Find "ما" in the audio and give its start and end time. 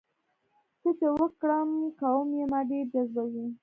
2.51-2.59